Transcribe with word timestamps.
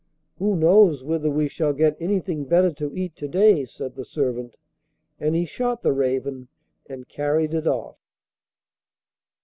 'Who 0.39 0.55
knows 0.55 1.03
whether 1.03 1.29
we 1.29 1.47
shall 1.47 1.73
get 1.73 1.95
anything 1.99 2.45
better 2.45 2.73
to 2.73 2.91
eat 2.97 3.15
to 3.17 3.27
day!' 3.27 3.65
said 3.65 3.93
the 3.93 4.03
servant, 4.03 4.57
and 5.19 5.35
he 5.35 5.45
shot 5.45 5.83
the 5.83 5.93
raven 5.93 6.47
and 6.89 7.07
carried 7.07 7.53
it 7.53 7.67
off. 7.67 7.99